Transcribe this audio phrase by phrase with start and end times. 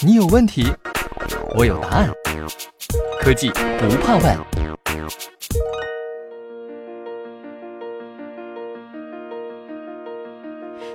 [0.00, 0.66] 你有问题，
[1.56, 2.10] 我有答案。
[3.20, 4.38] 科技不怕问。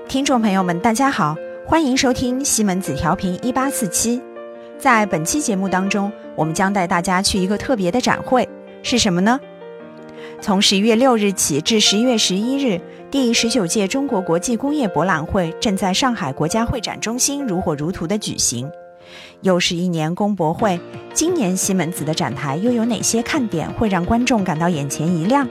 [0.08, 1.36] 听众朋友们，大家好，
[1.66, 4.22] 欢迎收听西门子调频一八四七。
[4.78, 8.47] 在本期节目当中，我们将带大家去一个特别的展会，
[8.83, 9.40] 是什么呢？
[10.40, 12.79] 从十一月六日起至十一月十一日，
[13.13, 18.67] 第十九届中国国际工业博览会正在上海国家会展中心如火如荼的举行。
[19.41, 20.80] 又是一年工博会，
[21.13, 25.48] 今年西门子的展台又有哪些看点会让观众感到眼前一亮？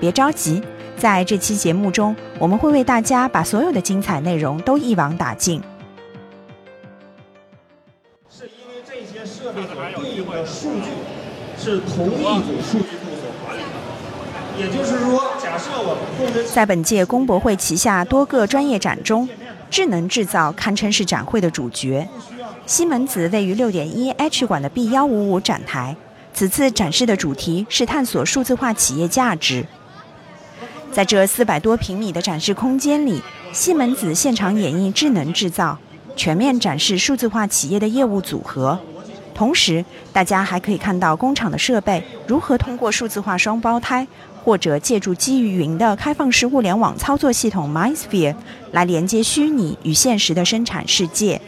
[0.00, 0.62] 别着急，
[0.96, 5.60] 在这期节目中，我们会为大家把所有的精彩内容都一网打尽。
[8.30, 10.88] 是因为这些设备所对应的数据
[11.62, 15.25] 是同一组数据库所管理的，也就是说，
[16.52, 19.28] 在本届工博会旗下多个专业展中，
[19.70, 22.08] 智能制造堪称是展会的主角。
[22.66, 25.96] 西门子位于六点一 H 馆的 B 幺五五展台，
[26.34, 29.66] 此次展示的主题是探索数字化企业价值。
[30.92, 35.78] 在这四百多平米的展示空间里，西门子现场演绎智能制造，
[36.16, 38.80] 全面展示数字化企业的业务组合。
[39.34, 44.06] 同时，大家还可以看到工厂的设备如何通过数字化双胞胎，
[44.46, 48.36] 或者借助基于云的开放式物联网操作系统 MindSphere
[48.70, 51.40] 来连接虚拟与现实的生产世界。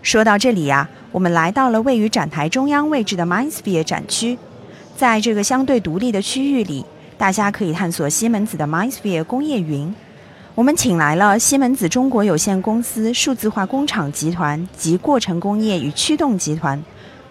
[0.00, 4.38] 说到这里呀，我们来到了位于展台中央位置的 MindSphere 展区。
[4.96, 6.86] 在这个相对独立的区域里，
[7.18, 9.94] 大家可以探索西门子的 MindSphere 工业云。
[10.54, 16.82] 我们请来了西门子中国有限公司数字化工厂集团及过程工业与驱动集团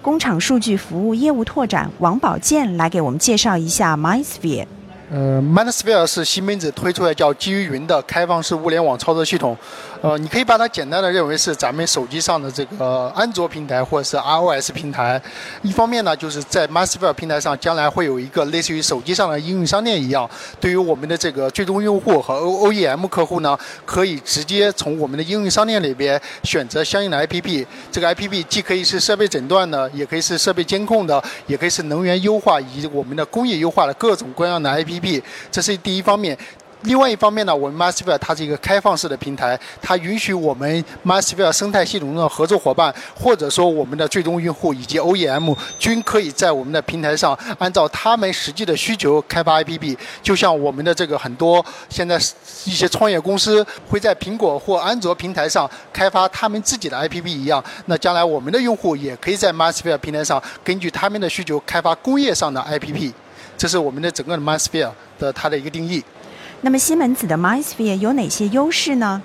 [0.04, 4.66] 工厂数据服务业务拓展王宝健来给我们介绍一下 MindSphere。
[5.10, 9.56] 呃，MindSphere 是西门子推出的叫基于云的开放式物联网操作系统。
[10.04, 15.22] 呃，你可以把它简单的认为是咱们手机上的这个安卓平台或者是 iOS 平台。
[15.62, 27.66] 一方面呢，就是在 Masphere 平台上，将来会有一个类似于手机上的应用商店一样，对于我们的这个最终用户和 O OEM 客户呢，可以直接从我们的应用商店里边选择相应的 APP。
[27.90, 35.24] 这个 APP 既可以是设备诊断的，也可以是设备监控的，也可以是能源优化以及我们的工业优化的各种各样的 APP。
[35.50, 36.38] 这是第一方面。
[36.84, 49.98] 另外一方面呢，我们 MindSphere 它是一个开放式的平台，它允许我们 MindSphere 生态系统中的合作伙伴，或者说我们的最终用户以及 OEM，均可以在我们的平台上按照他们实际的需求开发 APP。
[50.22, 52.16] 就像我们的这个很多现在
[52.66, 63.14] 一些创业公司会在苹果或安卓平台上开发他们自己的 APP 一样，那将来我们的用户也可以在 MindSphere 平台上根据他们的需求开发工业上的 APP。
[63.58, 66.04] 这是我们的整个的 MindSphere 的它的一个定义。
[66.66, 69.22] 那么西门子的 MindSphere 有哪些优势呢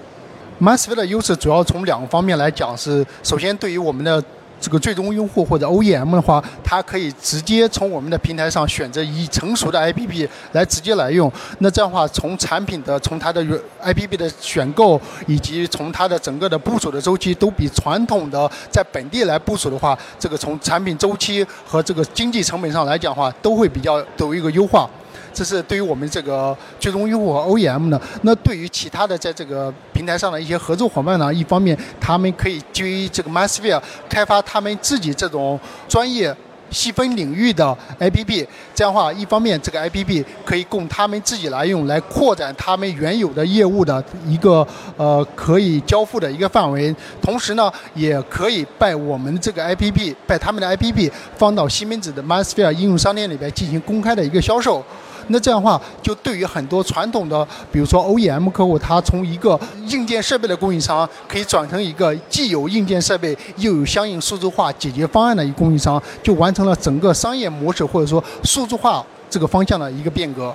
[0.60, 4.21] ？MindSphere 的优势主要从两个方面来讲，是首先对于我们的
[4.60, 11.31] 这个最终用户或者 OEM 的话，它可以直接从我们的平台上选择已成熟的 APP 来直接来用。
[11.60, 13.41] 那这样的话，从产品的从它的
[13.84, 24.91] APP 的选购以及从它的整个的部署的周期，都比传统的在本地来部署的话，这个从产品周期和这个经济成本上来讲的话，都会比较有一个优化。
[25.33, 28.00] 这是对于我们这个最终用户和 OEM 的。
[28.22, 36.34] 那对于其他的在这个平台上的一些合作伙伴呢，一方面他们可以基于这个 MYSphere 开发他们自己这种专业
[36.71, 38.47] 细分领域的 APP。
[38.75, 46.94] 这样的话，一方面这个 APP 可以供他们自己来用，来扩展他们原有的业务的一个呃可以交付的一个范围。
[47.22, 54.84] 同时呢，也可以把我们这个 APP，把他们的 APP 放到西门子的 m a s p h e r e 应用商店里边进行公开的一个销售。
[55.28, 59.59] 那这样的话，就对于很多传统的，比如说 OEM 客户，他从一个
[59.89, 70.55] 硬件设备的供应商，可以转成一个既有硬件设备又有相应数字化解决方案的一个供应商，就完成了整个商业模式或者说数字化这个方向的一个变革。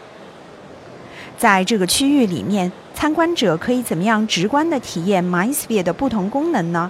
[1.37, 6.89] 在这个区域里面，参观者可以怎么样直观的体验 MindSphere 的不同功能呢？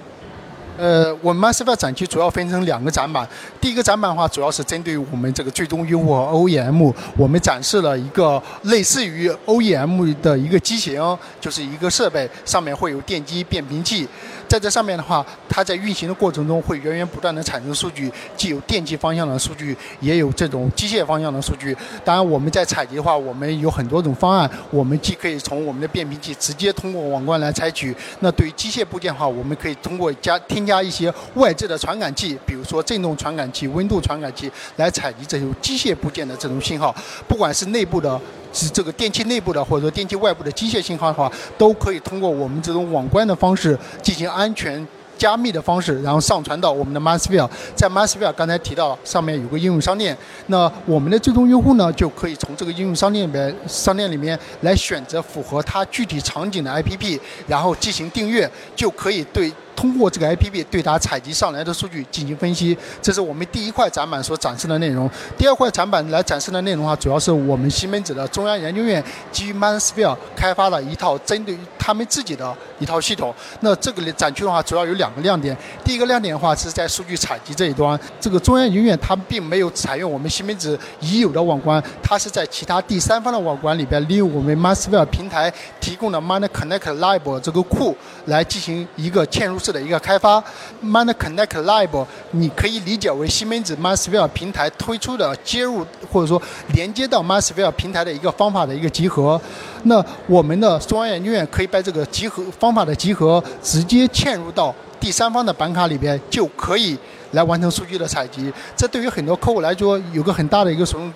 [0.76, 3.26] 呃，我们 master 展区主要分成两个展板。
[3.60, 11.00] 第一个展板的话，主要是针对我们这个最终用户 OEM，我们展示了一个类似于 OEM 的一个机型，
[11.40, 14.08] 就是一个设备，上面会有电机变频器。
[14.48, 21.76] 在这上面的话，它在运行的过程中会源源不断的产生数据，既有电气方向的数据，也有这种机械方向的数据。
[22.04, 27.94] 当然，我们在采集的话，我们有很多种方案，我们既可以从我们的变频器直接通过网关来采取。
[28.20, 36.94] 那对于机械部件的话，我们可以通过加添加一些外置的传感器，比如说振动传感器、温度传感器，来采集这种机械部件的这种信号。
[37.26, 38.20] 不管是内部的
[38.54, 44.86] 是这个电器内部的或者说电器外部的机械信号的话，都可以通过我们这种网关的方式进行安全。
[45.16, 48.28] 加密的方式，然后上传到我们的 m a s v i l l e 在 m a s v i l
[48.28, 50.14] l e 刚才提到上面有个应用商店，
[50.48, 59.50] 那我们的最终用户呢，就可以从这个应用商店里面商店里面来选择符合他具体场景的 APP，然后进行订阅，就可以对。
[59.76, 65.10] 通过这个 APP 对它采集上来的数据进行分析，这是我们第一块展板所展示的内容。
[65.36, 73.34] 第二块展板来展示的内容的话，主要是我们西门子的中央研究院基于 Mansphere 开发了一套针对于他们自己的一套系统。
[73.60, 75.56] 那这个展区的话，主要有两个亮点。
[75.84, 85.52] 第一个亮点的话是在数据采集这一端，这个中央研究院它并没有采用我们西门子已有的网关，它是在其他第三方的网关里边利用我们 Mansphere 平台
[85.84, 87.94] 提供的 MindConnect Lab 这个库
[88.26, 89.58] 来进行一个嵌入。
[89.64, 90.42] 式的一个开发
[90.84, 96.42] ，Mind Connect Lab，你可以理解为西门子 MindSphere 平台推出的接入或者说
[96.74, 99.40] 连接到 MindSphere 平台的一个方法的一个集合。
[99.84, 106.98] 那我们的中央研究院可以把这个集合方法的集合直接嵌入到第三方的板卡里边，就可以
[107.30, 108.52] 来完成数据的采集。
[108.76, 111.10] 这对于很多客户来说，有个很大的一个使用。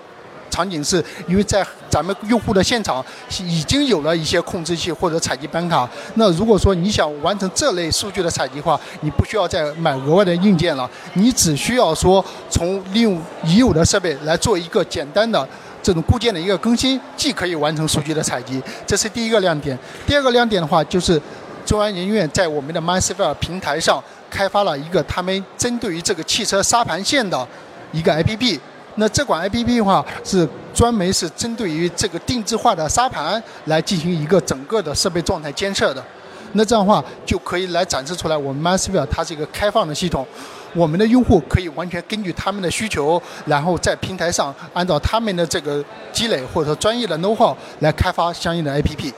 [0.58, 0.96] 场景是
[1.28, 3.04] 因为在咱们用户的现场
[3.44, 15.48] 已经有了一些控制器或者采集板卡，那如果说你想完成这类数据的采集的话，你不需要再买额外的硬件了，你只需要说从利用已有的设备来做一个简单的
[15.80, 19.78] 这种固件的一个更新，即可以完成数据的采集，这是第一个亮点。
[20.08, 21.22] 第二个亮点的话，就是
[21.64, 27.46] 中央研究院在我们的 MindSphere 平台上开发了一个他们针对于这个汽车沙盘线的
[27.92, 28.58] 一个 APP。
[29.00, 36.04] 那这款 APP 的话是专门是针对于这个定制化的沙盘来进行一个整个的设备状态监测的。
[36.52, 40.26] 那这样的话就可以来展示出来，我们 m a s v i l e 它是一个开放的系统，
[40.74, 49.12] 我们的用户可以完全根据他们的需求，然后在平台上按照他们的这个积累或者说专业的 know how 来开发相应的 APP。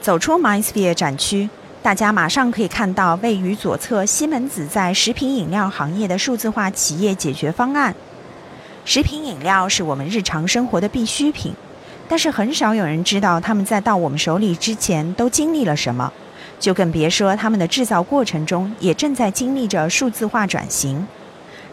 [0.00, 1.48] 走出 MindSphere 展区，
[1.82, 7.94] 大家马上可以看到位于左侧西门子在食品饮料行业的数字化企业解决方案。
[8.92, 11.54] 食品饮料是我们日常生活的必需品，
[12.08, 16.12] 但是很少有人知道他们在到我们手里之前都经历了什么，
[16.58, 21.06] 就更别说他们的制造过程中也正在经历着数字化转型。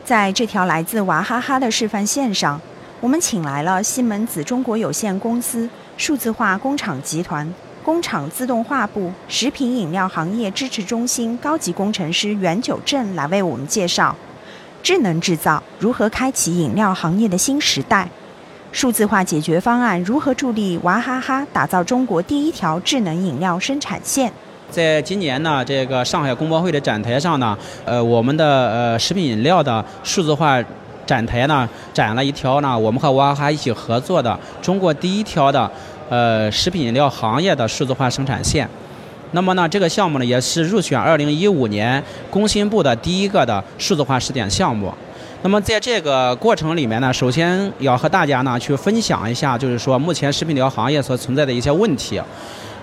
[0.06, 2.62] 在这条来自娃哈哈的示范线上，
[3.02, 5.68] 我们请来了西门子中国有限公司
[5.98, 7.52] 数字化工厂集团
[7.84, 14.16] 工厂自动化部食品饮料行业支持中心高级工程师袁九正来为我们介绍。
[14.88, 18.08] 智能制造如何开启饮料行业的新时代？
[18.72, 24.32] 数字化解决方案如何助力娃哈哈打造中国第一条智能饮料生产线？
[24.72, 30.64] 在今年呢，这个上海工博会的展台上呢，呃，我们的呃食品饮料的数字化
[31.06, 35.70] 展台呢，展了一条呢，我们和娃哈哈一起合作的中国第一条的
[36.08, 38.66] 呃食品饮料行业的数字化生产线。
[39.38, 44.92] 那么呢，这个项目呢也是入选二零一五年工信部的第一个的数字化试点项目。
[45.44, 52.20] 那么在这个过程里面呢，首先要和大家呢去分享一下，就是说目前食品疗行业所存在的一些问题。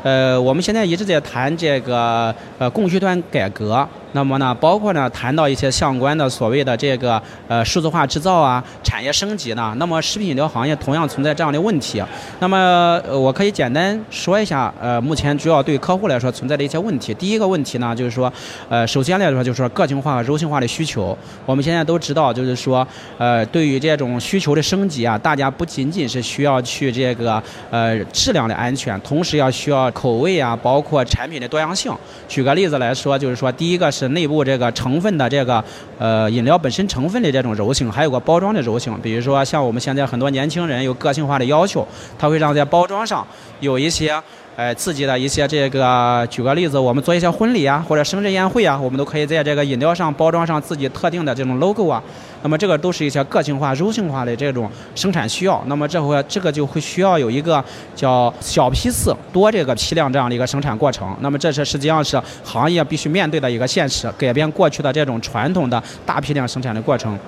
[0.04, 3.84] 呃，我们现在一直在谈这个呃供需端改革。
[4.14, 9.74] 那么呢，包括呢，谈到一些相关的所谓的这个呃数字化制造啊，产业升级呢。
[9.76, 12.00] 那么食品饮料行业同样存在这样的问题。
[12.38, 12.56] 那么
[13.04, 17.12] 呃我可以简单说一下，呃，目前主要对客户来说存在的一些问题。
[17.14, 18.32] 第一个问题呢，就是说，
[18.68, 21.18] 呃，首先来说就是说个性化和柔性化的需求。
[21.44, 22.86] 我们现在都知道，就是说，
[23.18, 31.92] 呃，对于这种需求的升级啊，大家不仅仅是需要去这个呃质量的安全，同时要需要口味啊，包括产品的多样性。
[32.28, 34.03] 举个例子来说，就是说，第一个是。
[34.08, 35.62] 内部这个成分的这个
[35.98, 38.98] 呃饮料本身成分的这种柔性，还有个包装的柔性。
[39.02, 41.86] 比如说像我们现在很多年轻人有个性化的要求，
[42.18, 43.26] 他会让在包装上
[43.60, 44.22] 有一些。
[44.56, 52.00] 哎，自己的一些这个，举个例子，我们做一些婚礼啊，或者生日宴会啊，我们都可以在这个饮料上包装上自己特定的这种 logo 啊。
[52.42, 55.60] 那么这个都是一些个性化、柔性化的这种生产需要。
[55.66, 57.62] 那么这会这个就会需要有一个
[57.96, 61.12] 叫小批次、多这个批量这样的一个生产过程。
[61.18, 67.18] 那么这是实际上是行业必须面对的一个现实，改变过去的这种传统的大批量生产的过程。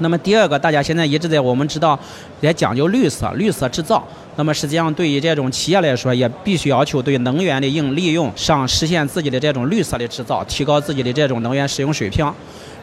[0.00, 1.96] 那么第二个，大家现在一直在我们知道
[2.40, 4.02] 也讲究绿色、绿色制造。
[4.36, 12.32] 那么实际上对于这种企业来说，也必须要求对能源的应利用上实现自己的这种绿色的制造，提高自己的这种能源使用水平。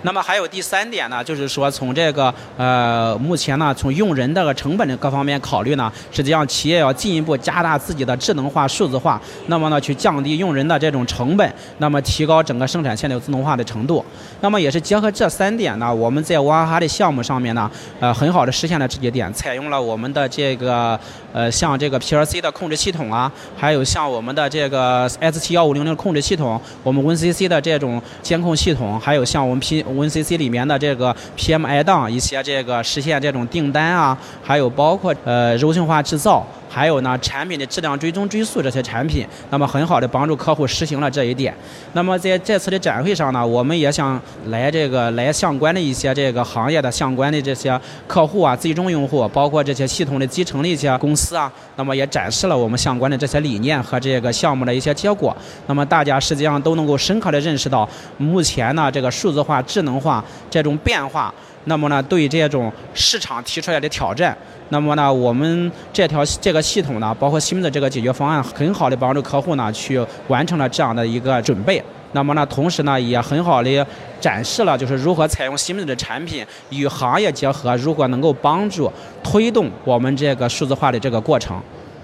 [0.03, 14.03] 那么还有第三点呢，就是说从这个呃目前呢，从用人的成本的各方面考虑呢，实际上企业要进一步加大自己的智能化、数字化，那么呢去降低用人的这种成本，那么提高整个生产线的自动化的程度。
[14.39, 20.99] 那么也是结合这三点呢，我们在娃哈哈的项目上面呢，呃很好的实现了这几点，采用了我们的这个
[21.31, 36.45] 呃像这个 PLC 的控制系统啊，还有像我们的这个 ST 幺五零零控制系统，我们 WinCC 的这种监控系统，还有像我们 P WinCC 里面的这个 PMI 档一些这个实现这种订单啊，还有包括呃柔性化制造。
[36.73, 41.53] 还有呢，产品的质量追踪追溯这些产品，那么很好的帮助客户实行了这一点。
[41.91, 55.35] 那么在这次的展会上呢，我们也想来这个来相关的一些这个行业的相关的这些客户啊，最终用户，包括这些系统的集成的一些公司啊，那么也展示了我们相关的这些理念和这个项目的一些结果。
[55.67, 61.33] 那么大家实际上都能够深刻的认识到，目前呢这个数字化、智能化这种变化。
[61.65, 64.35] 那么呢，对这种市场提出来的挑战，
[64.69, 71.83] 那么呢，我们这条这个系统呢，包括新的这个解决方案，很好的帮助客户呢去完成了这样的一个准备。
[72.13, 73.87] 那么呢，同时呢，也很好的
[74.19, 78.91] 展示了就是如何采用西门子的产品与行业结合，如何能够帮助
[79.23, 81.61] 推动我们这个数字化的这个过程。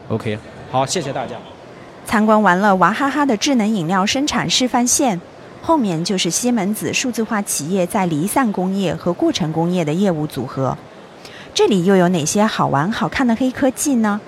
[0.10, 0.38] OK，
[0.72, 1.36] 好，谢谢大家。
[2.06, 5.20] 参观完了娃哈哈的智能饮料生产示范线。
[5.62, 10.78] 后面就是西门子数字化企业在离散工业和过程工业的业务组合，
[11.54, 14.22] 这里又有哪些好玩好看的黑科技呢？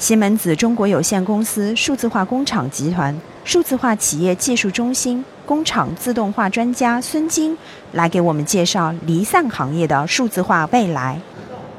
[0.00, 3.14] 西门子中国有限公司数字化工厂集团
[3.44, 7.54] 数字化企业技术中心工厂自动化专家孙晶
[7.92, 11.20] 来给我们介绍离散行业的数字化未来。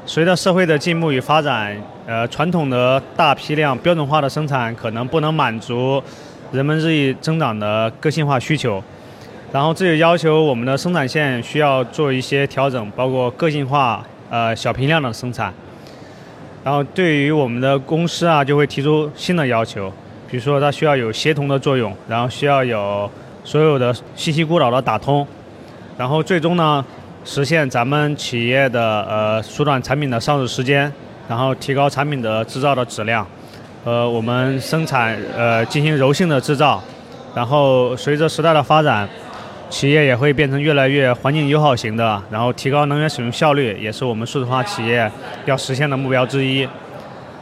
[0.06, 1.76] 随着社会的进步与发展，
[2.06, 6.00] 呃，传统的大批量标准化的生产可能不能满足
[6.52, 8.80] 人们日益增长的个性化需求。
[9.50, 15.52] 然后这就要求我们的生产线需要做一些调整，包括个性化、呃小批量的生产。
[16.64, 19.92] 然后对于我们的公司啊，就会提出新的要求，
[20.30, 23.10] 比如说它需要有协同的作用，然后需要有
[23.42, 25.26] 所有的信息孤岛的打通，
[25.98, 26.84] 然后最终呢，
[27.24, 30.92] 实现咱们企业的呃缩短产品的上市时间，
[31.28, 33.26] 然后提高产品的制造的质量，
[33.84, 36.80] 呃我们生产呃进行柔性的制造，
[37.34, 39.08] 然后随着时代的发展。
[39.72, 45.10] 企业也会变成越来越环境友好型的，然后提高能源使用效率，也是我们数字化企业
[45.46, 46.68] 要实现的目标之一。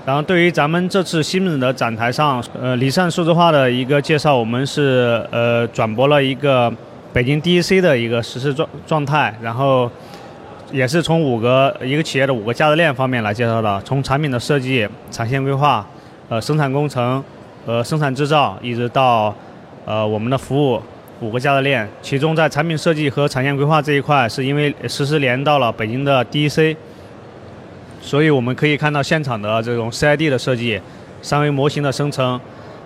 [0.06, 6.72] 然后对于咱们这次西门子的展台上，呃，离散数字化的一个介绍，我们是呃转播了一个
[7.12, 9.90] 北京 DEC 的一个实施状状态，然后
[10.70, 15.84] 也是从五个一个企业的五个价值链方面来介绍的，从产品的设计、产线规划、
[16.28, 17.22] 呃生产工程、
[17.66, 19.34] 呃生产制造，一直到
[19.84, 20.80] 呃我们的服务。
[21.20, 26.74] 五个价值链，其中在产品设计和产线规划这一块，是因为实时连到了北京的 DEC，
[28.00, 30.80] 所以我们可以看到现场的这种 CID 的设计、
[31.20, 32.40] 三维模型的生成，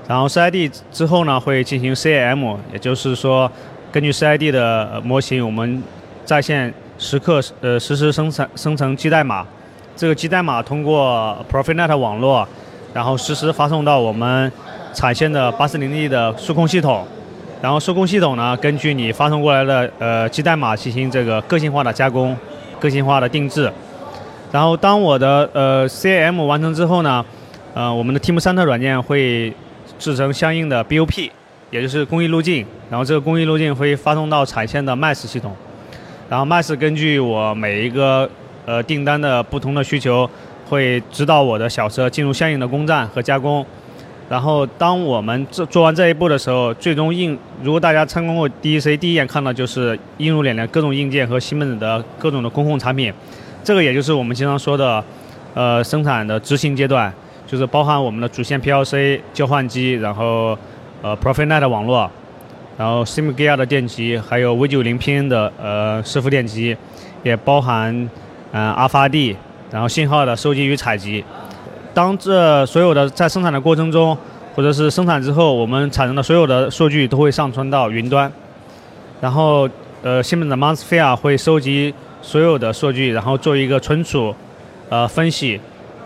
[0.09, 3.51] 然后 CID 之后呢会进行 CAM，也就是说
[3.93, 5.81] 根据 CID 的模型，我们
[6.25, 9.47] 在线时刻呃实时生产生成基代码，
[9.95, 12.49] 这个基代码通过 Profinet 网络，
[12.93, 14.51] 然后实时发送到我们
[14.93, 17.07] 产线的 840D 的数控系统。
[17.65, 22.37] 然后数控系统呢，根据你发送过来的呃基代码进行这个个性化的加工、
[22.79, 23.73] 个性化的定制。
[24.53, 27.25] 然后当我的呃 CAM 完成之后呢，
[27.73, 29.51] 呃我们的 Team 三特软件会
[29.99, 31.31] 制成相应的 BOP，
[31.71, 32.67] 也就是工艺路径。
[32.91, 35.57] 然后这个工艺路径会发送到产线的 MAS 系统。
[36.29, 38.29] 然后 MAS 根据我每一个
[38.67, 40.29] 呃订单的不同的需求，
[40.69, 43.65] 会指导我的小车进入相应的工站和加工。
[44.27, 53.13] 然后，当我们做做完这一步的时候，最终映，如果大家参观过 DEC，第一眼看到就是映入眼帘各种硬件和西门子的各种的工控产品。
[53.63, 55.05] 这个也就是我们经常说的，
[55.53, 57.13] 呃，生产的执行阶段，
[57.47, 60.57] 就是包含我们的主线 PLC 交换机，然后
[61.03, 62.11] 呃 Profinet 网络，
[62.79, 66.75] 然后 SimGear 的电机，还有 V90 PN 的呃伺服电机，
[67.23, 68.09] 也包含
[68.53, 69.37] 嗯 RFID，
[69.71, 71.23] 然后信号的收集与采集。
[71.95, 74.19] 当这所有的在生产的过程中，
[74.57, 78.31] 或者是生产之后，我们产生的所有的数据都会上传到云端，
[79.21, 79.69] 然后
[80.03, 84.35] 呃，西门的 m o n s p h e r e 会收集所有的数据，然后做一个存储、
[84.89, 85.61] 呃分析，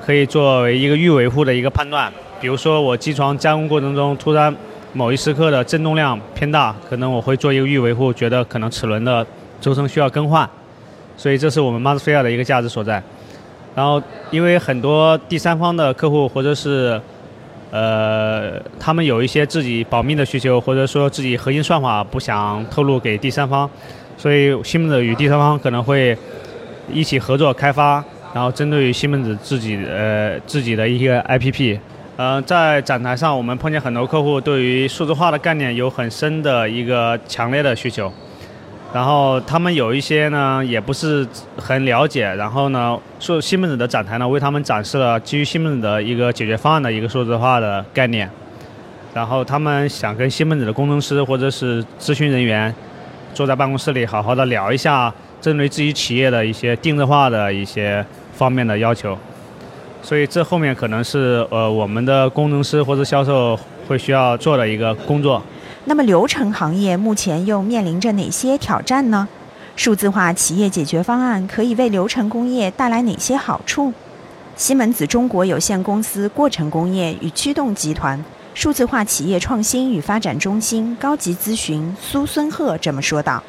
[0.05, 2.13] 可以作为一个预维护的一个判断。
[2.41, 4.55] 比如说我机床加工过程中突然
[4.93, 9.27] 某一时刻的振动量偏大，可能我会做一个预维护，觉得可能齿轮的
[9.61, 10.49] 轴承需要更换，
[11.17, 13.03] 所以这是我们 m o n s p h e r e 的一个价值所在。
[13.79, 17.01] 然后，因为很多第三方的客户或者是
[17.71, 23.71] 呃，他们有一些自己保密的需求，或者说自己核心算法不想透露给第三方，
[24.17, 26.19] 所以西门子与第三方可能会
[26.93, 28.05] 一起合作开发，
[28.35, 31.79] 然后针对于西门子自己呃自己的一个 IPP。
[32.17, 38.13] 呃，在展台上我们碰见很多客户对于数字化的概念有很深的一个强烈的需求。
[38.93, 41.27] 然后他们有一些呢，也不是
[41.57, 42.35] 很了解。
[42.37, 48.29] 然后呢，说西门子的展台呢，为他们展示了基于西门子的一个解决方案的一个数字化的概念。
[49.13, 52.75] 然后他们想跟西门子的工程师或者是咨询人员
[53.35, 59.17] 坐在办公室里，好好的聊一下针对自己企业的一些定制化的一些方面的要求。
[60.01, 65.43] 所以这后面可能是呃我们的工程师或者销售会需要做的一个工作。
[65.89, 69.27] 那么流程行业目前又面临着哪些挑战呢？
[69.75, 73.95] 数字化企业解决方案可以为流程工业带来哪些好处？
[74.55, 83.43] 西门子中国有限公司过程工业与驱动集团数字化企业创新与发展中心高级咨询苏孙鹤这么说道。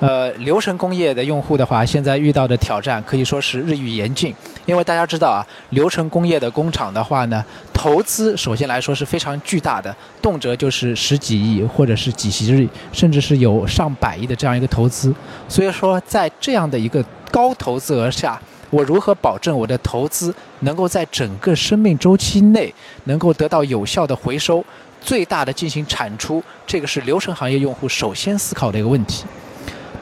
[0.00, 4.34] 呃，流程工业的用户的话，现在遇到的挑战可以说是日益严峻。
[4.64, 15.14] 因为大家知道啊，流程工业的工厂的话呢，投资首先来说是非常巨大的，动辄就是十几亿或者是几十亿，甚至是有上百亿的这样一个投资。
[15.46, 18.40] 所以说，在这样的一个高投资额下，
[18.70, 22.72] 我如何保证我的投资能够在整个生命周期内
[23.04, 24.64] 能够得到有效的回收，
[25.02, 26.42] 最大的进行产出？
[26.66, 29.24] 这个是流程行业用户首先思考的一个问题。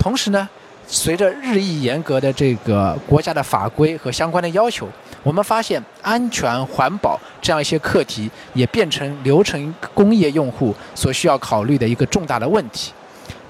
[0.08, 0.48] 同时呢，
[0.86, 4.88] 随着日益严格的这个国家的法规和相关的要求，
[5.22, 12.90] 我们发现安全环保这样一些课题也变成流程工业用户所需要考虑的一个重大的问题。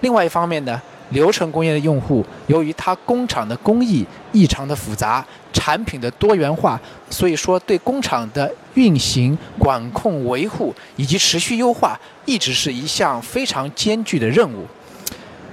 [0.00, 14.66] 另外一方面呢，流程工业的用户由于它工厂的工艺异常的复杂，产品的多元化，所以说对工厂的运行、管控、维护以及持续优化，一直是一项非常艰巨的任务。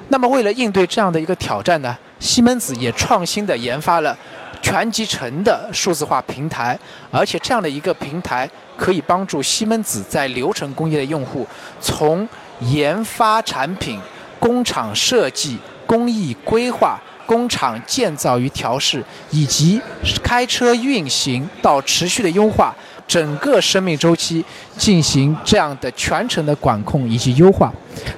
[0.09, 4.15] 那么，为了应对这样的一个挑战呢，西门子也创新的研发了
[4.61, 6.77] 全集成的数字化平台，
[7.11, 11.47] 而且这样的一个平台可以帮助西门子在流程工业的用户，
[11.81, 12.27] 从
[12.61, 13.99] 研发产品、
[14.39, 19.81] 工厂设计、工艺规划、工厂建造与调试，以及
[20.23, 22.73] 开车运行到持续的优化。
[23.07, 24.43] 整个生命周期
[24.77, 27.71] 进行这样的全程的管控以及优化，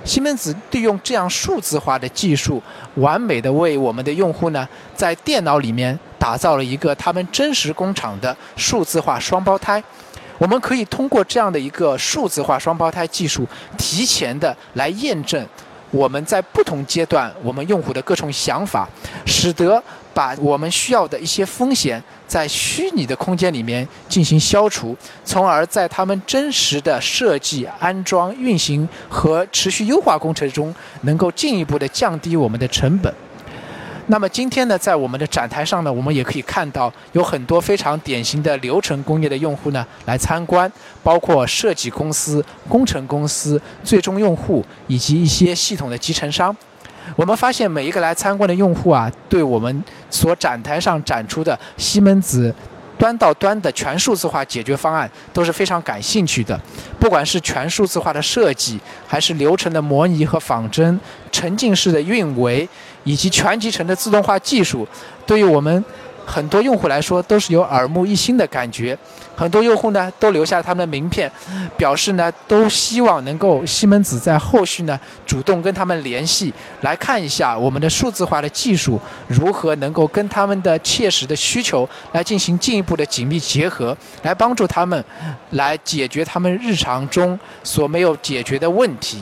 [0.05, 2.61] 西门子利用这样数字化的技术，
[2.95, 9.83] 完美的为我们的用户呢，在电脑里面打造了一个他们真实工厂的数字化双胞胎。
[10.37, 13.45] 我们可以通过这样的一个数字化双胞胎技术，
[13.77, 15.45] 提前的来验证
[15.91, 18.87] 我们在不同阶段我们用户的各种想法，
[19.25, 19.83] 使得。
[20.17, 33.13] 把我们需要的一些风险在虚拟的空间里面进行消除，从而在他们真实的设计、安装、运行和持续优化工程中，能够进一步的降低我们的成本。
[34.07, 40.71] 那么今天呢，在我们的展台上呢，我们也可以看到有很多非常典型的流程工业的用户呢来参观，
[41.03, 46.55] 包括设计公司、工程公司、最终用户以及一些系统的集成商。
[47.15, 52.53] 我们发现每一个来参观的用户啊，对我们所展台上展出的西门子
[52.97, 56.59] 端到端的全数字化解决方案都是非常感兴趣的。
[56.99, 60.99] 不管是全数字化的设计，还是流程的模拟和仿真、
[61.31, 62.67] 沉浸式的运维，
[63.03, 64.87] 以及全集成的自动化技术，
[65.25, 65.83] 对于我们。
[66.27, 68.95] 很多用户来说都是有耳目一新的感觉，
[69.33, 71.31] 很多用户呢都留下他们的名片，
[71.77, 85.01] 表示呢都希望能够西门子在后续呢主动跟他们联系，来看一下我们的数字化的技术如何能够跟他们的切实的需求来进行进一步的紧密结合，来帮助他们
[85.51, 89.21] 来解决他们日常中所没有解决的问题。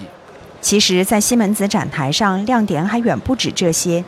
[0.60, 4.04] 其实，在西门子展台上，亮点还远不止这些。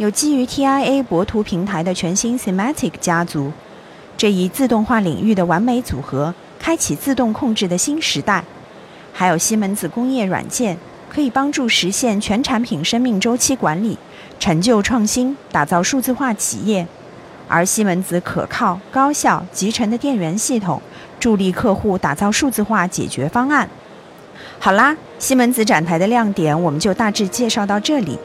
[0.00, 3.52] 有基于 TIA 博图平台的全新 Semantic 家族，
[4.16, 8.42] 这一自动化领域的完美组合，开启自动控制的新时代。
[9.12, 10.78] 还有西门子工业软件，
[11.10, 13.98] 可以帮助实现全产品生命周期管理，
[14.38, 16.86] 成就创新，打造数字化企业。
[17.46, 20.80] 而西门子可靠、高效、集成的电源系统，
[21.18, 23.68] 助力客户打造数字化解决方案。
[24.58, 28.18] 好啦，西门子展台的亮点，我们就大致介绍到这里。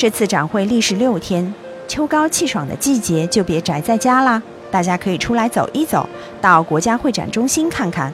[0.00, 1.52] 这次展会历时六天，
[1.86, 6.08] 秋高气爽的季节就别宅在家啦，大家可以出来走一走，
[6.40, 8.10] 到国家会展中心看看。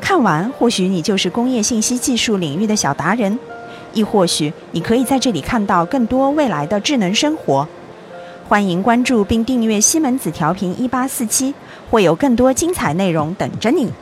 [0.00, 3.38] 看完，或许你就是工业信息技术领域的小达人，
[3.92, 7.68] 亦或许你可以在这里看到更多未来的智能生活。
[8.48, 11.52] 欢迎关注并订阅西门子调频一八四七，
[11.90, 13.92] 会有更多精彩内容等着你。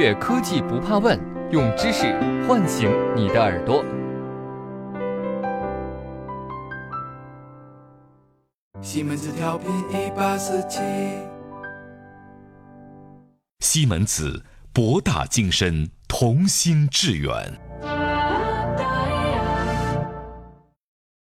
[0.00, 3.84] 订阅科技不怕问，用知识唤醒你的耳朵。
[8.80, 10.80] 西门子调频一八四七，
[13.58, 17.30] 西门子博大精深，同心致远。